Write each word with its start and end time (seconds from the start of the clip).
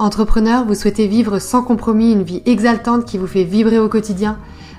Entrepreneur, 0.00 0.64
vous 0.64 0.74
souhaitez 0.74 1.06
vivre 1.06 1.38
sans 1.38 1.62
compromis 1.62 2.12
une 2.12 2.22
vie 2.22 2.40
exaltante 2.46 3.04
qui 3.04 3.18
vous 3.18 3.26
fait 3.26 3.44
vibrer 3.44 3.78
au 3.78 3.90
quotidien? 3.90 4.38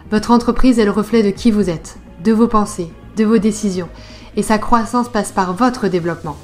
Votre 0.10 0.32
entreprise 0.32 0.80
est 0.80 0.86
le 0.86 0.90
reflet 0.90 1.22
de 1.22 1.30
qui 1.30 1.52
vous 1.52 1.70
êtes, 1.70 1.98
de 2.24 2.32
vos 2.32 2.48
pensées, 2.48 2.92
de 3.18 3.24
vos 3.24 3.38
décisions, 3.38 3.88
et 4.36 4.42
sa 4.42 4.58
croissance 4.58 5.10
passe 5.10 5.32
par 5.32 5.54
votre 5.54 5.90
développement. 5.90 6.38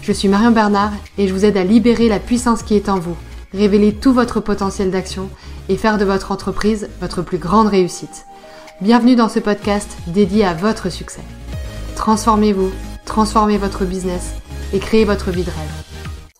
Je 0.00 0.10
suis 0.10 0.28
Marion 0.28 0.52
Bernard 0.52 0.92
et 1.18 1.28
je 1.28 1.34
vous 1.34 1.44
aide 1.44 1.58
à 1.58 1.64
libérer 1.64 2.08
la 2.08 2.18
puissance 2.18 2.62
qui 2.62 2.76
est 2.76 2.88
en 2.88 2.98
vous, 2.98 3.14
révéler 3.52 3.92
tout 3.92 4.14
votre 4.14 4.40
potentiel 4.40 4.90
d'action 4.90 5.28
et 5.68 5.76
faire 5.76 5.98
de 5.98 6.06
votre 6.06 6.32
entreprise 6.32 6.88
votre 7.02 7.20
plus 7.20 7.36
grande 7.36 7.68
réussite. 7.68 8.24
Bienvenue 8.80 9.16
dans 9.16 9.28
ce 9.28 9.38
podcast 9.38 9.98
dédié 10.06 10.46
à 10.46 10.54
votre 10.54 10.90
succès. 10.90 11.20
Transformez-vous, 11.94 12.70
transformez 13.04 13.58
votre 13.58 13.84
business 13.84 14.32
et 14.72 14.78
créez 14.78 15.04
votre 15.04 15.30
vie 15.30 15.44
de 15.44 15.50
rêve. 15.50 15.83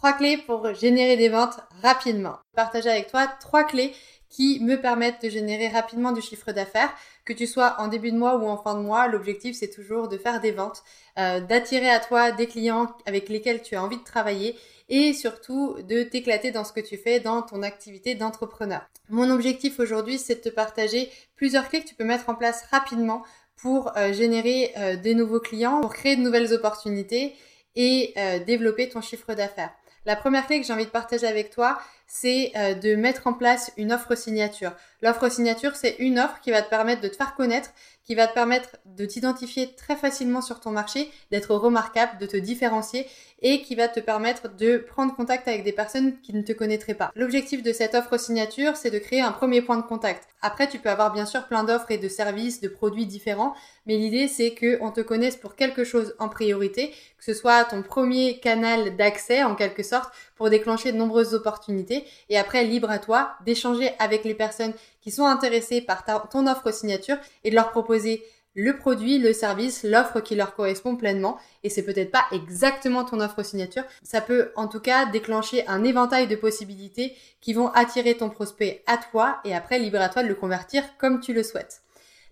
Trois 0.04 0.18
clés 0.18 0.36
pour 0.36 0.74
générer 0.74 1.16
des 1.16 1.30
ventes 1.30 1.58
rapidement. 1.80 2.36
Partager 2.54 2.90
avec 2.90 3.06
toi 3.06 3.26
trois 3.40 3.64
clés 3.64 3.94
qui 4.28 4.60
me 4.60 4.78
permettent 4.78 5.22
de 5.22 5.30
générer 5.30 5.68
rapidement 5.68 6.12
du 6.12 6.20
chiffre 6.20 6.52
d'affaires. 6.52 6.92
Que 7.24 7.32
tu 7.32 7.46
sois 7.46 7.76
en 7.78 7.88
début 7.88 8.12
de 8.12 8.18
mois 8.18 8.36
ou 8.36 8.46
en 8.46 8.58
fin 8.58 8.74
de 8.74 8.82
mois, 8.82 9.08
l'objectif 9.08 9.56
c'est 9.58 9.70
toujours 9.70 10.08
de 10.08 10.18
faire 10.18 10.42
des 10.42 10.50
ventes, 10.50 10.82
euh, 11.18 11.40
d'attirer 11.40 11.88
à 11.88 12.00
toi 12.00 12.32
des 12.32 12.46
clients 12.46 12.94
avec 13.06 13.30
lesquels 13.30 13.62
tu 13.62 13.76
as 13.76 13.82
envie 13.82 13.96
de 13.96 14.04
travailler 14.04 14.58
et 14.90 15.14
surtout 15.14 15.78
de 15.88 16.02
t'éclater 16.02 16.50
dans 16.50 16.64
ce 16.64 16.74
que 16.74 16.80
tu 16.80 16.98
fais 16.98 17.18
dans 17.18 17.40
ton 17.40 17.62
activité 17.62 18.14
d'entrepreneur. 18.14 18.82
Mon 19.08 19.30
objectif 19.30 19.80
aujourd'hui 19.80 20.18
c'est 20.18 20.44
de 20.44 20.50
te 20.50 20.54
partager 20.54 21.10
plusieurs 21.34 21.66
clés 21.70 21.80
que 21.80 21.88
tu 21.88 21.94
peux 21.94 22.04
mettre 22.04 22.28
en 22.28 22.34
place 22.34 22.62
rapidement 22.70 23.22
pour 23.56 23.96
euh, 23.96 24.12
générer 24.12 24.70
euh, 24.76 24.96
des 24.96 25.14
nouveaux 25.14 25.40
clients, 25.40 25.80
pour 25.80 25.94
créer 25.94 26.16
de 26.16 26.20
nouvelles 26.20 26.52
opportunités 26.52 27.34
et 27.74 28.14
développer 28.46 28.88
ton 28.88 29.00
chiffre 29.00 29.34
d'affaires. 29.34 29.72
La 30.06 30.16
première 30.16 30.46
clé 30.46 30.60
que 30.60 30.66
j'ai 30.66 30.72
envie 30.72 30.84
de 30.84 30.90
partager 30.90 31.26
avec 31.26 31.50
toi, 31.50 31.78
c'est 32.16 32.52
euh, 32.54 32.74
de 32.74 32.94
mettre 32.94 33.26
en 33.26 33.32
place 33.32 33.72
une 33.76 33.92
offre 33.92 34.14
signature. 34.14 34.70
L'offre 35.02 35.28
signature, 35.28 35.74
c'est 35.74 35.96
une 35.98 36.20
offre 36.20 36.38
qui 36.40 36.52
va 36.52 36.62
te 36.62 36.70
permettre 36.70 37.00
de 37.00 37.08
te 37.08 37.16
faire 37.16 37.34
connaître, 37.34 37.70
qui 38.04 38.14
va 38.14 38.28
te 38.28 38.34
permettre 38.34 38.76
de 38.84 39.04
t'identifier 39.04 39.74
très 39.74 39.96
facilement 39.96 40.40
sur 40.40 40.60
ton 40.60 40.70
marché, 40.70 41.10
d'être 41.32 41.54
remarquable, 41.56 42.18
de 42.18 42.26
te 42.26 42.36
différencier 42.36 43.08
et 43.42 43.62
qui 43.62 43.74
va 43.74 43.88
te 43.88 43.98
permettre 43.98 44.54
de 44.54 44.76
prendre 44.76 45.14
contact 45.14 45.48
avec 45.48 45.64
des 45.64 45.72
personnes 45.72 46.20
qui 46.20 46.32
ne 46.34 46.42
te 46.42 46.52
connaîtraient 46.52 46.94
pas. 46.94 47.10
L'objectif 47.16 47.62
de 47.62 47.72
cette 47.72 47.94
offre 47.94 48.18
signature, 48.18 48.76
c'est 48.76 48.90
de 48.90 48.98
créer 48.98 49.20
un 49.20 49.32
premier 49.32 49.60
point 49.60 49.76
de 49.76 49.82
contact. 49.82 50.28
Après, 50.40 50.68
tu 50.68 50.78
peux 50.78 50.90
avoir 50.90 51.12
bien 51.12 51.26
sûr 51.26 51.46
plein 51.46 51.64
d'offres 51.64 51.90
et 51.90 51.98
de 51.98 52.08
services, 52.08 52.60
de 52.60 52.68
produits 52.68 53.06
différents, 53.06 53.54
mais 53.86 53.96
l'idée 53.96 54.28
c'est 54.28 54.54
qu'on 54.54 54.92
te 54.92 55.00
connaisse 55.00 55.36
pour 55.36 55.56
quelque 55.56 55.84
chose 55.84 56.14
en 56.18 56.28
priorité, 56.28 56.90
que 57.18 57.24
ce 57.24 57.34
soit 57.34 57.64
ton 57.64 57.82
premier 57.82 58.38
canal 58.38 58.96
d'accès 58.96 59.42
en 59.42 59.54
quelque 59.56 59.82
sorte 59.82 60.14
pour 60.36 60.50
déclencher 60.50 60.92
de 60.92 60.96
nombreuses 60.96 61.34
opportunités 61.34 62.04
et 62.28 62.38
après 62.38 62.64
libre 62.64 62.90
à 62.90 62.98
toi 62.98 63.34
d'échanger 63.44 63.90
avec 63.98 64.24
les 64.24 64.34
personnes 64.34 64.74
qui 65.00 65.10
sont 65.10 65.26
intéressées 65.26 65.80
par 65.80 66.04
ton 66.28 66.46
offre 66.46 66.72
signature 66.72 67.16
et 67.44 67.50
de 67.50 67.54
leur 67.54 67.70
proposer 67.70 68.22
le 68.54 68.76
produit, 68.76 69.18
le 69.18 69.32
service, 69.32 69.82
l'offre 69.82 70.20
qui 70.20 70.36
leur 70.36 70.54
correspond 70.54 70.96
pleinement. 70.96 71.38
Et 71.62 71.68
c'est 71.68 71.82
peut-être 71.82 72.10
pas 72.10 72.24
exactement 72.32 73.04
ton 73.04 73.20
offre 73.20 73.42
signature. 73.42 73.82
Ça 74.02 74.20
peut 74.20 74.52
en 74.56 74.68
tout 74.68 74.80
cas 74.80 75.06
déclencher 75.06 75.66
un 75.66 75.84
éventail 75.84 76.28
de 76.28 76.36
possibilités 76.36 77.16
qui 77.40 77.52
vont 77.52 77.68
attirer 77.68 78.16
ton 78.16 78.30
prospect 78.30 78.82
à 78.86 78.96
toi 78.96 79.40
et 79.44 79.54
après 79.54 79.78
libre 79.78 80.00
à 80.00 80.08
toi 80.08 80.22
de 80.22 80.28
le 80.28 80.34
convertir 80.34 80.84
comme 80.98 81.20
tu 81.20 81.32
le 81.32 81.42
souhaites. 81.42 81.82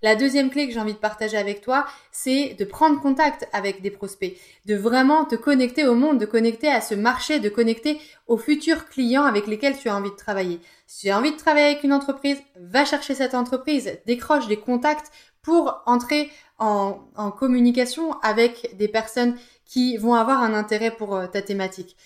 La 0.02 0.16
deuxième 0.16 0.50
clé 0.50 0.66
que 0.66 0.74
j'ai 0.74 0.80
envie 0.80 0.94
de 0.94 0.98
partager 0.98 1.36
avec 1.36 1.60
toi, 1.60 1.86
c'est 2.10 2.56
de 2.58 2.64
prendre 2.64 3.00
contact 3.00 3.48
avec 3.52 3.82
des 3.82 3.90
prospects, 3.90 4.36
de 4.66 4.74
vraiment 4.74 5.24
te 5.24 5.36
connecter 5.36 5.86
au 5.86 5.94
monde, 5.94 6.18
de 6.18 6.26
connecter 6.26 6.68
à 6.68 6.80
ce 6.80 6.96
marché, 6.96 7.38
de 7.38 7.48
connecter 7.48 8.00
aux 8.26 8.36
futurs 8.36 8.88
clients 8.88 9.22
avec 9.22 9.46
lesquels 9.46 9.78
tu 9.78 9.88
as 9.88 9.96
envie 9.96 10.10
de 10.10 10.16
travailler. 10.16 10.60
Si 10.88 11.02
tu 11.06 11.10
as 11.10 11.18
envie 11.18 11.30
de 11.30 11.36
travailler 11.36 11.66
avec 11.66 11.84
une 11.84 11.92
entreprise, 11.92 12.38
va 12.56 12.84
chercher 12.84 13.14
cette 13.14 13.34
entreprise, 13.34 13.96
décroche 14.04 14.48
des 14.48 14.58
contacts 14.58 15.12
pour 15.40 15.82
entrer 15.86 16.30
en, 16.58 17.00
communication 17.38 18.12
avec 18.22 18.76
des 18.76 18.88
personnes 18.88 19.36
qui 19.64 19.96
vont 19.96 20.14
avoir 20.14 20.42
un 20.42 20.54
intérêt 20.54 20.90
pour 20.90 21.14
euh, 21.14 21.26
ta 21.26 21.42
thématique. 21.42 21.96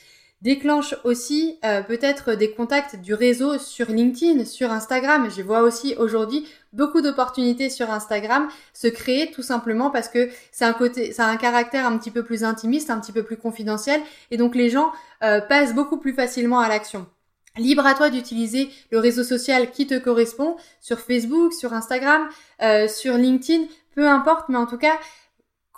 Déclenche 0.46 0.94
aussi 1.02 1.58
euh, 1.64 1.82
peut-être 1.82 2.36
des 2.36 2.52
contacts 2.52 2.94
du 2.94 3.14
réseau 3.14 3.58
sur 3.58 3.90
LinkedIn, 3.90 4.44
sur 4.44 4.70
Instagram. 4.70 5.28
Je 5.28 5.42
vois 5.42 5.62
aussi 5.62 5.96
aujourd'hui 5.98 6.46
beaucoup 6.72 7.00
d'opportunités 7.00 7.68
sur 7.68 7.90
Instagram 7.90 8.46
se 8.72 8.86
créer 8.86 9.32
tout 9.32 9.42
simplement 9.42 9.90
parce 9.90 10.08
que 10.08 10.28
c'est 10.52 10.64
un 10.64 10.72
côté, 10.72 11.10
ça 11.10 11.26
a 11.26 11.30
un 11.30 11.36
caractère 11.36 11.84
un 11.84 11.98
petit 11.98 12.12
peu 12.12 12.22
plus 12.22 12.44
intimiste, 12.44 12.90
un 12.90 13.00
petit 13.00 13.10
peu 13.10 13.24
plus 13.24 13.36
confidentiel 13.36 14.00
et 14.30 14.36
donc 14.36 14.54
les 14.54 14.70
gens 14.70 14.92
euh, 15.24 15.40
passent 15.40 15.74
beaucoup 15.74 15.96
plus 15.96 16.12
facilement 16.12 16.60
à 16.60 16.68
l'action. 16.68 17.08
Libre 17.56 17.84
à 17.84 17.94
toi 17.94 18.08
d'utiliser 18.08 18.70
le 18.92 19.00
réseau 19.00 19.24
social 19.24 19.72
qui 19.72 19.88
te 19.88 19.98
correspond 19.98 20.54
sur 20.80 21.00
Facebook, 21.00 21.54
sur 21.54 21.72
Instagram, 21.72 22.28
euh, 22.62 22.86
sur 22.86 23.14
LinkedIn, 23.14 23.64
peu 23.96 24.06
importe, 24.06 24.48
mais 24.48 24.58
en 24.58 24.66
tout 24.66 24.78
cas, 24.78 24.96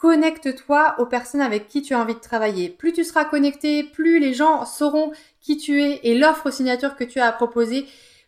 connecte-toi 0.01 0.95
aux 0.99 1.07
personnes 1.07 1.41
avec 1.41 1.67
qui 1.69 1.83
tu 1.83 1.95
as 1.95 2.01
envie 2.01 2.15
de 2.15 2.21
travailler. 2.21 2.69
Plus 2.69 2.93
tu 2.93 3.05
seras 3.05 3.25
connecté, 3.25 3.83
plus 3.83 4.21
les 4.21 4.33
gens 4.33 4.65
sauront 4.65 5.13
qui 5.41 5.57
tu 5.57 5.83
es 5.83 6.01
et 6.05 6.17
l'offre 6.17 6.51
signature 6.51 6.95
que 6.95 7.05
tu 7.05 7.19
as 7.19 7.27
à 7.27 7.33
proposer, 7.33 7.87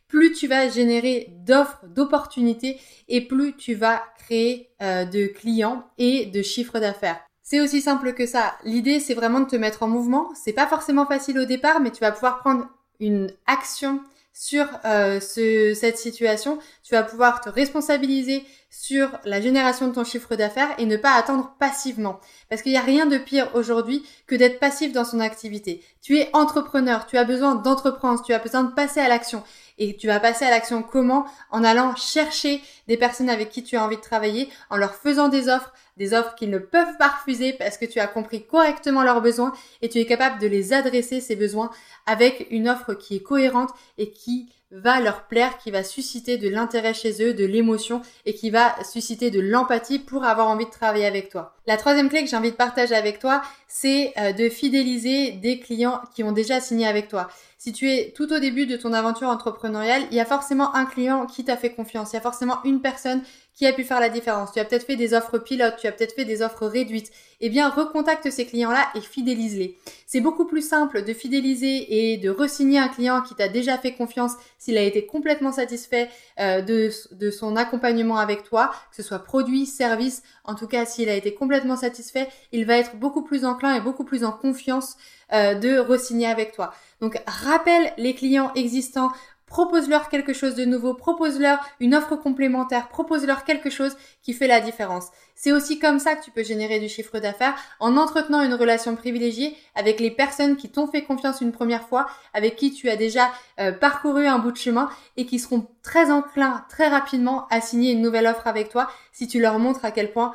plus 0.08 0.32
tu 0.32 0.48
vas 0.48 0.69
générer 0.69 1.32
d'offres, 1.47 1.81
d'opportunités 1.86 2.81
et 3.08 3.20
plus 3.20 3.56
tu 3.56 3.75
vas 3.75 4.03
créer 4.19 4.70
euh, 4.82 5.04
de 5.04 5.26
clients 5.26 5.84
et 5.98 6.26
de 6.26 6.42
chiffres 6.42 6.81
d'affaires. 6.81 7.20
C'est 7.42 7.60
aussi 7.60 7.81
simple 7.81 8.14
que 8.14 8.26
ça. 8.26 8.56
L'idée, 8.64 9.00
c'est 9.00 9.14
vraiment 9.14 9.41
de 9.41 9.47
te 9.47 9.56
mettre 9.56 9.82
en 9.82 9.88
mouvement. 9.88 10.31
C'est 10.34 10.52
pas 10.52 10.66
forcément 10.66 11.06
facile 11.06 11.38
au 11.38 11.44
départ, 11.44 11.81
mais 11.81 11.91
tu 11.91 12.00
vas 12.00 12.12
pouvoir 12.12 12.38
prendre 12.41 12.66
une 12.98 13.32
action 13.47 14.00
sur 14.40 14.66
euh, 14.86 15.20
ce, 15.20 15.74
cette 15.74 15.98
situation, 15.98 16.58
tu 16.82 16.94
vas 16.94 17.02
pouvoir 17.02 17.42
te 17.42 17.50
responsabiliser 17.50 18.42
sur 18.70 19.10
la 19.26 19.38
génération 19.38 19.86
de 19.86 19.92
ton 19.92 20.02
chiffre 20.02 20.34
d'affaires 20.34 20.70
et 20.78 20.86
ne 20.86 20.96
pas 20.96 21.12
attendre 21.12 21.54
passivement. 21.58 22.18
Parce 22.48 22.62
qu'il 22.62 22.72
n'y 22.72 22.78
a 22.78 22.82
rien 22.82 23.04
de 23.04 23.18
pire 23.18 23.50
aujourd'hui 23.52 24.02
que 24.26 24.34
d'être 24.34 24.58
passif 24.58 24.94
dans 24.94 25.04
son 25.04 25.20
activité. 25.20 25.84
Tu 26.00 26.16
es 26.16 26.30
entrepreneur, 26.32 27.06
tu 27.06 27.18
as 27.18 27.24
besoin 27.24 27.54
d'entreprendre, 27.54 28.22
tu 28.22 28.32
as 28.32 28.38
besoin 28.38 28.62
de 28.62 28.72
passer 28.72 29.00
à 29.00 29.08
l'action. 29.08 29.42
Et 29.76 29.94
tu 29.98 30.06
vas 30.06 30.20
passer 30.20 30.46
à 30.46 30.50
l'action 30.50 30.82
comment? 30.82 31.26
En 31.50 31.62
allant 31.62 31.94
chercher 31.94 32.62
des 32.88 32.96
personnes 32.96 33.28
avec 33.28 33.50
qui 33.50 33.62
tu 33.62 33.76
as 33.76 33.84
envie 33.84 33.98
de 33.98 34.00
travailler, 34.00 34.48
en 34.70 34.78
leur 34.78 34.94
faisant 34.94 35.28
des 35.28 35.50
offres, 35.50 35.74
des 36.00 36.15
offres 36.15 36.34
qu'ils 36.34 36.49
ne 36.49 36.59
peuvent 36.59 36.97
pas 36.99 37.09
refuser 37.09 37.53
parce 37.53 37.77
que 37.77 37.84
tu 37.84 38.00
as 38.00 38.06
compris 38.06 38.47
correctement 38.47 39.03
leurs 39.05 39.21
besoins 39.21 39.53
et 39.83 39.91
tu 39.91 39.99
es 39.99 40.06
capable 40.06 40.41
de 40.41 40.47
les 40.47 40.72
adresser, 40.72 41.21
ces 41.21 41.37
besoins, 41.37 41.71
avec 42.06 42.47
une 42.50 42.71
offre 42.71 42.94
qui 42.94 43.16
est 43.16 43.22
cohérente 43.22 43.69
et 43.99 44.11
qui 44.11 44.49
va 44.71 45.00
leur 45.00 45.27
plaire, 45.27 45.59
qui 45.59 45.71
va 45.71 45.83
susciter 45.83 46.38
de 46.38 46.49
l'intérêt 46.49 46.94
chez 46.94 47.22
eux, 47.22 47.34
de 47.34 47.44
l'émotion 47.44 48.03
et 48.25 48.34
qui 48.34 48.50
va 48.50 48.75
susciter 48.84 49.31
de 49.31 49.41
l'empathie 49.41 49.99
pour 49.99 50.25
avoir 50.25 50.49
envie 50.49 50.65
de 50.65 50.71
travailler 50.71 51.06
avec 51.06 51.28
toi. 51.28 51.56
La 51.66 51.77
troisième 51.77 52.09
clé 52.09 52.22
que 52.22 52.31
j'ai 52.31 52.37
envie 52.37 52.53
de 52.53 52.56
partager 52.56 52.94
avec 52.94 53.19
toi, 53.19 53.43
c'est 53.69 54.12
euh, 54.17 54.32
de 54.32 54.49
fidéliser 54.49 55.32
des 55.32 55.59
clients 55.59 56.00
qui 56.15 56.22
ont 56.22 56.32
déjà 56.32 56.61
signé 56.61 56.87
avec 56.87 57.09
toi. 57.09 57.28
Si 57.59 57.72
tu 57.72 57.91
es 57.91 58.12
tout 58.17 58.32
au 58.32 58.38
début 58.38 58.67
de 58.67 58.77
ton 58.77 58.93
aventure 58.93 59.28
entrepreneuriale, 59.28 60.05
il 60.11 60.17
y 60.17 60.21
a 60.21 60.25
forcément 60.25 60.75
un 60.75 60.87
client 60.87 61.27
qui 61.27 61.44
t'a 61.44 61.59
fait 61.59 61.75
confiance, 61.75 62.12
il 62.12 62.15
y 62.15 62.19
a 62.19 62.22
forcément 62.22 62.56
une 62.65 62.81
personne 62.81 63.22
qui 63.55 63.67
a 63.67 63.72
pu 63.75 63.84
faire 63.84 64.00
la 64.00 64.09
différence. 64.09 64.53
Tu 64.53 64.61
as 64.61 64.65
peut-être 64.65 64.87
fait 64.87 64.97
des 64.97 65.12
offres 65.12 65.37
pilotes, 65.37 65.77
peut-être 65.92 66.14
fait 66.14 66.24
des 66.24 66.42
offres 66.42 66.66
réduites. 66.66 67.10
Eh 67.40 67.48
bien, 67.48 67.70
recontacte 67.70 68.30
ces 68.30 68.44
clients-là 68.44 68.88
et 68.94 69.00
fidélise-les. 69.00 69.78
C'est 70.06 70.20
beaucoup 70.20 70.44
plus 70.44 70.66
simple 70.66 71.02
de 71.04 71.14
fidéliser 71.14 72.12
et 72.12 72.16
de 72.18 72.28
resigner 72.28 72.78
un 72.78 72.88
client 72.88 73.22
qui 73.22 73.34
t'a 73.34 73.48
déjà 73.48 73.78
fait 73.78 73.92
confiance 73.92 74.32
s'il 74.58 74.76
a 74.76 74.82
été 74.82 75.06
complètement 75.06 75.52
satisfait 75.52 76.10
euh, 76.38 76.60
de, 76.60 77.30
son 77.30 77.56
accompagnement 77.56 78.18
avec 78.18 78.42
toi, 78.42 78.72
que 78.90 78.96
ce 78.96 79.02
soit 79.02 79.20
produit, 79.20 79.66
service, 79.66 80.22
en 80.44 80.54
tout 80.54 80.66
cas 80.66 80.84
s'il 80.84 81.08
a 81.08 81.14
été 81.14 81.32
complètement 81.32 81.76
satisfait, 81.76 82.28
il 82.52 82.66
va 82.66 82.76
être 82.76 82.96
beaucoup 82.96 83.22
plus 83.22 83.44
enclin 83.44 83.74
et 83.74 83.80
beaucoup 83.80 84.04
plus 84.04 84.24
en 84.24 84.32
confiance 84.32 84.96
euh, 85.32 85.54
de 85.54 85.78
resigner 85.78 86.26
avec 86.26 86.52
toi. 86.52 86.74
Donc 87.00 87.22
rappelle 87.26 87.92
les 87.96 88.14
clients 88.14 88.52
existants 88.54 89.12
propose-leur 89.50 90.08
quelque 90.08 90.32
chose 90.32 90.55
de 90.55 90.64
nouveau, 90.64 90.94
propose-leur 90.94 91.58
une 91.81 91.94
offre 91.94 92.17
complémentaire, 92.17 92.88
propose-leur 92.88 93.44
quelque 93.44 93.69
chose 93.69 93.97
qui 94.23 94.32
fait 94.32 94.47
la 94.47 94.61
différence. 94.61 95.08
C'est 95.35 95.52
aussi 95.52 95.79
comme 95.79 95.99
ça 95.99 96.14
que 96.14 96.25
tu 96.25 96.31
peux 96.31 96.44
générer 96.44 96.79
du 96.81 96.88
chiffre 96.88 97.19
d'affaires 97.19 97.56
en 97.81 97.97
entretenant 97.97 98.43
une 98.43 98.55
relation 98.55 98.97
privilégiée 98.97 99.56
avec 99.75 100.00
les 100.00 100.11
personnes 100.11 100.56
qui 100.56 100.70
t'ont 100.70 100.87
fait 100.87 101.02
confiance 101.02 101.41
une 101.41 101.52
première 101.52 101.88
fois, 101.88 102.06
avec 102.32 102.56
qui 102.56 102.73
tu 102.73 102.88
as 102.88 102.97
déjà 102.97 103.31
euh, 103.58 103.73
parcouru 103.73 104.26
un 104.26 104.38
bout 104.38 104.52
de 104.52 104.56
chemin 104.56 104.88
et 105.17 105.26
qui 105.26 105.38
seront 105.38 105.67
très 105.82 106.11
enclins 106.11 106.64
très 106.69 106.88
rapidement 106.88 107.46
à 107.50 107.61
signer 107.61 107.93
une 107.93 108.03
nouvelle 108.03 108.29
offre 108.29 108.46
avec 108.46 108.70
toi 108.70 108.88
si 109.12 109.26
tu 109.26 109.41
leur 109.41 109.58
montres 109.58 109.85
à 109.85 109.91
quel 109.91 110.12
point 110.12 110.32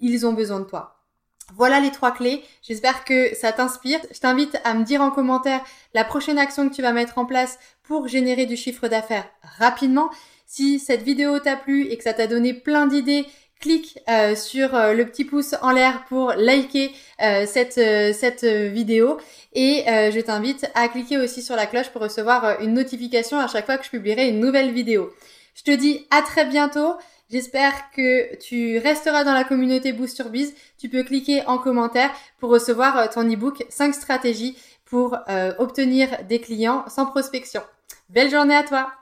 ils 0.00 0.26
ont 0.26 0.32
besoin 0.32 0.60
de 0.60 0.64
toi. 0.64 0.95
Voilà 1.54 1.80
les 1.80 1.90
trois 1.90 2.12
clés. 2.12 2.42
J'espère 2.62 3.04
que 3.04 3.34
ça 3.34 3.52
t'inspire. 3.52 4.00
Je 4.12 4.18
t'invite 4.20 4.58
à 4.64 4.74
me 4.74 4.84
dire 4.84 5.00
en 5.00 5.10
commentaire 5.10 5.62
la 5.94 6.04
prochaine 6.04 6.38
action 6.38 6.68
que 6.68 6.74
tu 6.74 6.82
vas 6.82 6.92
mettre 6.92 7.18
en 7.18 7.24
place 7.24 7.58
pour 7.82 8.08
générer 8.08 8.46
du 8.46 8.56
chiffre 8.56 8.88
d'affaires 8.88 9.28
rapidement. 9.58 10.10
Si 10.46 10.78
cette 10.78 11.02
vidéo 11.02 11.38
t'a 11.38 11.56
plu 11.56 11.86
et 11.86 11.96
que 11.96 12.04
ça 12.04 12.12
t'a 12.12 12.26
donné 12.26 12.52
plein 12.52 12.86
d'idées 12.86 13.26
clique 13.60 13.98
euh, 14.08 14.34
sur 14.34 14.74
euh, 14.74 14.92
le 14.92 15.06
petit 15.06 15.24
pouce 15.24 15.54
en 15.62 15.70
l'air 15.70 16.04
pour 16.08 16.32
liker 16.32 16.92
euh, 17.22 17.46
cette, 17.46 17.74
cette 18.14 18.44
vidéo 18.44 19.18
et 19.54 19.84
je 19.86 20.20
t'invite 20.20 20.70
à 20.74 20.88
cliquer 20.88 21.16
aussi 21.16 21.42
sur 21.42 21.56
la 21.56 21.66
cloche 21.66 21.88
pour 21.88 22.02
recevoir 22.02 22.60
une 22.60 22.74
notification 22.74 23.38
à 23.38 23.48
chaque 23.48 23.64
fois 23.64 23.78
que 23.78 23.84
je 23.84 23.90
publierai 23.90 24.28
une 24.28 24.40
nouvelle 24.40 24.70
vidéo. 24.72 25.10
Je 25.54 25.62
te 25.62 25.70
dis 25.70 26.06
à 26.10 26.20
très 26.20 26.44
bientôt. 26.44 26.94
J'espère 27.28 27.90
que 27.90 28.36
tu 28.36 28.78
resteras 28.78 29.24
dans 29.24 29.34
la 29.34 29.42
communauté 29.42 29.92
Boost 29.92 30.18
Your 30.18 30.28
Biz. 30.28 30.54
Tu 30.78 30.88
peux 30.88 31.02
cliquer 31.02 31.44
en 31.46 31.58
commentaire 31.58 32.10
pour 32.38 32.50
recevoir 32.50 33.10
ton 33.10 33.28
ebook 33.28 33.64
5 33.68 33.94
stratégies 33.94 34.56
pour 34.84 35.18
obtenir 35.58 36.24
des 36.28 36.40
clients 36.40 36.84
sans 36.88 37.06
prospection. 37.06 37.62
Belle 38.10 38.30
journée 38.30 38.54
à 38.54 38.62
toi 38.62 38.92